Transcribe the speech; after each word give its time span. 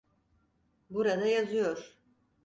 Burada 0.89 1.25
yazıyor. 1.27 1.97